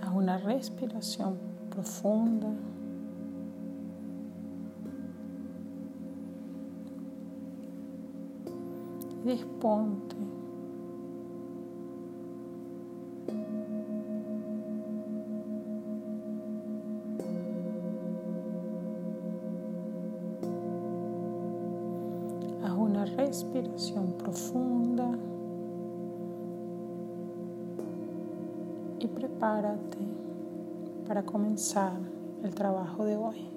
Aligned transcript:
Haz 0.00 0.14
una 0.14 0.38
respiración 0.38 1.38
profunda. 1.70 2.48
Y 9.26 9.42
respiración 23.04 24.12
profunda 24.18 25.10
y 28.98 29.06
prepárate 29.06 29.98
para 31.06 31.24
comenzar 31.24 31.98
el 32.42 32.54
trabajo 32.54 33.04
de 33.04 33.16
hoy. 33.16 33.53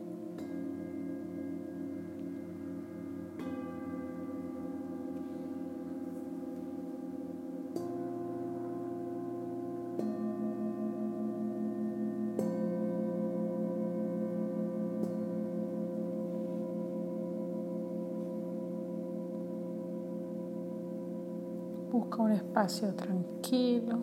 Busca 21.98 22.22
un 22.22 22.32
espacio 22.32 22.94
tranquilo. 22.94 23.98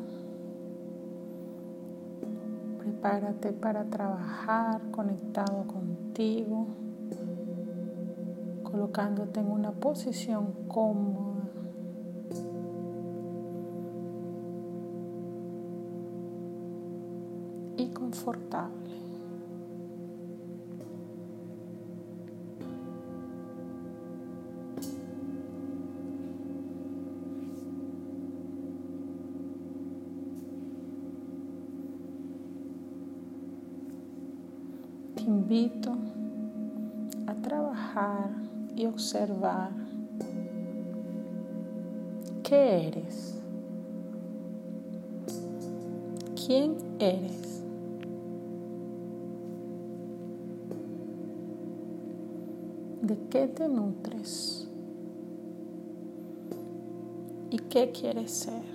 Prepárate 2.80 3.52
para 3.52 3.84
trabajar 3.84 4.80
conectado 4.90 5.64
contigo, 5.68 6.66
colocándote 8.64 9.38
en 9.38 9.48
una 9.48 9.70
posición 9.70 10.54
cómoda. 10.66 11.44
y 17.76 17.88
confortable. 17.90 19.03
Invito 35.44 35.94
a 37.26 37.34
trabajar 37.34 38.30
y 38.74 38.86
observar 38.86 39.72
qué 42.42 42.88
eres, 42.88 43.34
quién 46.46 46.76
eres. 46.98 47.62
¿De 53.02 53.18
qué 53.28 53.46
te 53.48 53.68
nutres? 53.68 54.66
¿Y 57.50 57.58
qué 57.58 57.92
quieres 57.92 58.30
ser? 58.30 58.73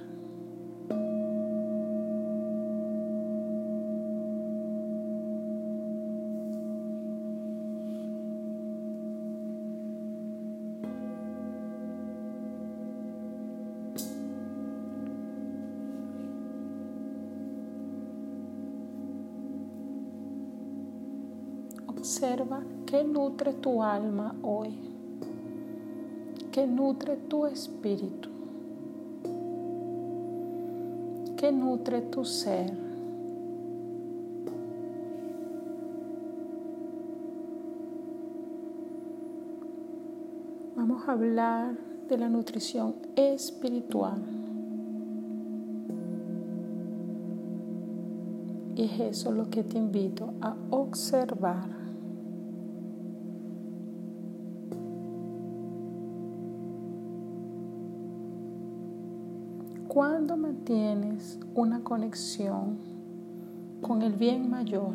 Observa 22.09 22.63
qué 22.87 23.03
nutre 23.03 23.53
tu 23.53 23.83
alma 23.83 24.33
hoy, 24.41 24.73
qué 26.51 26.65
nutre 26.65 27.17
tu 27.17 27.45
espíritu, 27.45 28.29
qué 31.37 31.51
nutre 31.51 32.01
tu 32.01 32.25
ser. 32.25 32.73
Vamos 40.75 41.07
a 41.07 41.11
hablar 41.11 41.77
de 42.07 42.17
la 42.17 42.27
nutrición 42.27 42.95
espiritual. 43.15 44.19
Y 48.75 48.85
es 48.85 48.99
eso 48.99 49.31
lo 49.31 49.47
que 49.51 49.61
te 49.61 49.77
invito 49.77 50.33
a 50.41 50.55
observar. 50.71 51.78
Cuando 59.89 60.37
mantienes 60.37 61.39
una 61.55 61.83
conexión 61.83 62.77
con 63.81 64.03
el 64.03 64.13
bien 64.13 64.47
mayor, 64.47 64.93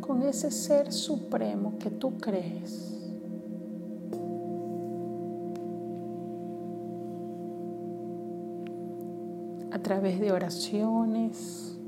con 0.00 0.22
ese 0.22 0.50
ser 0.50 0.94
supremo 0.94 1.74
que 1.78 1.90
tú 1.90 2.16
crees, 2.16 2.98
a 9.70 9.78
través 9.78 10.20
de 10.20 10.32
oraciones, 10.32 11.78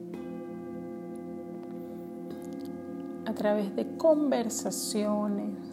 a 3.25 3.33
través 3.33 3.75
de 3.75 3.97
conversaciones, 3.97 5.72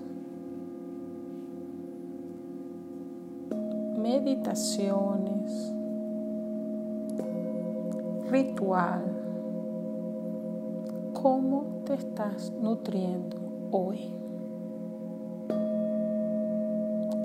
meditaciones, 4.09 5.71
ritual, 8.31 9.03
cómo 11.13 11.83
te 11.85 11.93
estás 11.93 12.51
nutriendo 12.59 13.37
hoy. 13.69 14.11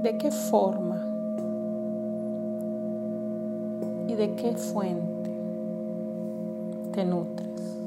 ¿De 0.02 0.18
qué 0.18 0.30
forma? 0.30 1.00
¿Y 4.06 4.14
de 4.14 4.34
qué 4.34 4.54
fuente 4.54 5.30
te 6.92 7.06
nutres? 7.06 7.78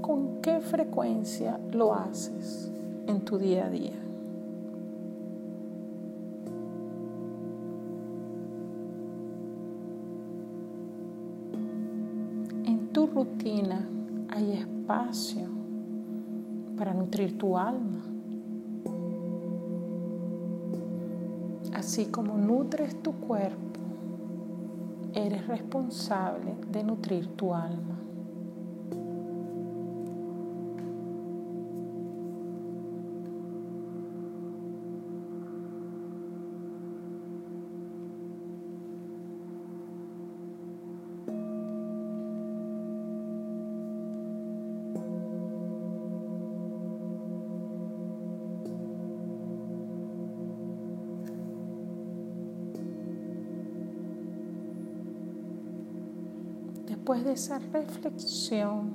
¿Con 0.00 0.40
qué 0.40 0.60
frecuencia 0.60 1.60
lo 1.72 1.92
haces 1.92 2.70
en 3.06 3.20
tu 3.20 3.36
día 3.36 3.66
a 3.66 3.68
día? 3.68 4.06
Rutina 13.16 13.80
hay 14.28 14.52
espacio 14.52 15.48
para 16.76 16.92
nutrir 16.92 17.38
tu 17.38 17.56
alma. 17.56 18.02
Así 21.72 22.04
como 22.06 22.36
nutres 22.36 23.02
tu 23.02 23.12
cuerpo, 23.14 23.80
eres 25.14 25.46
responsable 25.46 26.56
de 26.70 26.84
nutrir 26.84 27.26
tu 27.28 27.54
alma. 27.54 27.96
Después 57.06 57.24
de 57.24 57.34
esa 57.34 57.60
reflexión, 57.72 58.90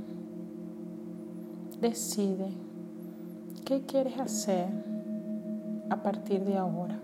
decide 1.79 2.49
qué 3.63 3.83
quieres 3.83 4.19
hacer 4.19 4.67
a 5.89 5.95
partir 6.03 6.43
de 6.43 6.57
ahora. 6.57 6.99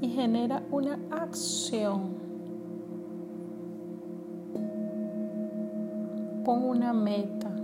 Y 0.00 0.08
genera 0.08 0.64
una 0.72 0.98
acción. 1.12 2.18
Pon 6.44 6.64
una 6.64 6.92
meta, 6.92 7.59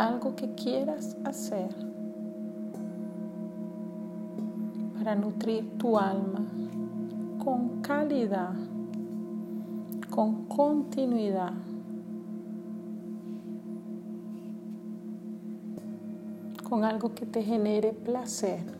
algo 0.00 0.34
que 0.34 0.54
quieras 0.54 1.16
hacer 1.24 1.68
para 4.96 5.14
nutrir 5.14 5.76
tu 5.78 5.98
alma 5.98 6.40
con 7.42 7.82
calidad, 7.82 8.54
con 10.10 10.46
continuidad. 10.46 11.52
con 16.68 16.84
algo 16.84 17.16
que 17.16 17.26
te 17.26 17.42
genere 17.42 17.92
placer. 17.92 18.79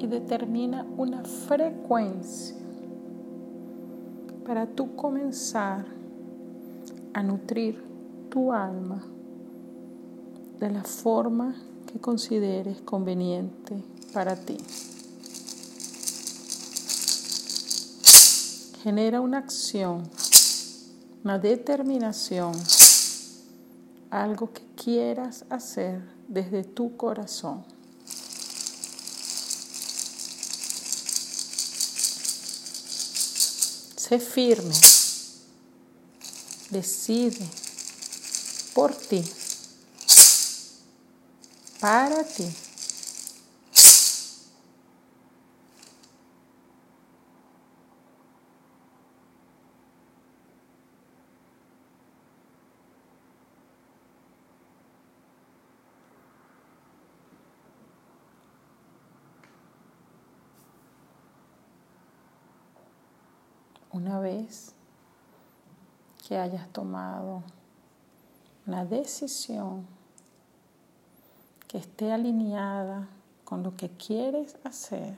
Y 0.00 0.06
determina 0.06 0.86
una 0.96 1.22
frecuencia 1.24 2.56
para 4.46 4.66
tú 4.66 4.96
comenzar 4.96 5.84
a 7.12 7.22
nutrir 7.22 7.84
tu 8.30 8.52
alma 8.52 9.04
de 10.58 10.70
la 10.70 10.84
forma 10.84 11.54
que 11.86 12.00
consideres 12.00 12.80
conveniente 12.80 13.84
para 14.14 14.36
ti. 14.36 14.56
Genera 18.82 19.20
una 19.20 19.38
acción, 19.38 20.08
una 21.22 21.38
determinación, 21.38 22.54
algo 24.08 24.50
que 24.50 24.62
quieras 24.82 25.44
hacer 25.50 26.00
desde 26.26 26.64
tu 26.64 26.96
corazón. 26.96 27.79
Sé 34.10 34.18
firme. 34.18 34.74
Decide 36.68 37.46
por 38.74 38.92
ti. 38.92 39.22
Para 41.78 42.24
ti. 42.24 42.52
Una 63.92 64.20
vez 64.20 64.72
que 66.26 66.38
hayas 66.38 66.68
tomado 66.68 67.42
una 68.66 68.84
decisión 68.84 69.86
que 71.66 71.78
esté 71.78 72.12
alineada 72.12 73.08
con 73.44 73.62
lo 73.64 73.76
que 73.76 73.88
quieres 73.90 74.56
hacer, 74.62 75.16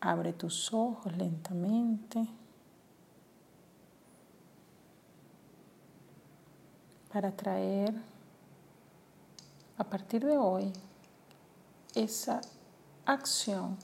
abre 0.00 0.32
tus 0.32 0.72
ojos 0.72 1.16
lentamente 1.16 2.26
para 7.12 7.30
traer 7.30 7.94
a 9.78 9.84
partir 9.84 10.24
de 10.24 10.36
hoy 10.36 10.72
esa 11.94 12.40
acción 13.04 13.76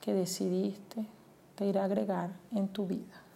que 0.00 0.12
decidiste 0.12 1.06
te 1.54 1.66
ir 1.66 1.78
a 1.78 1.84
agregar 1.84 2.30
en 2.52 2.68
tu 2.68 2.86
vida. 2.86 3.27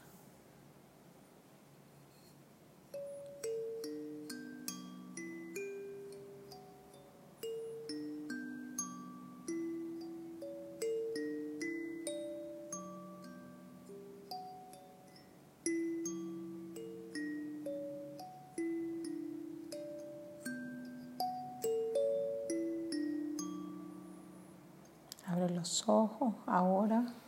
Los 25.62 25.84
ojos 25.86 26.34
ahora. 26.44 27.21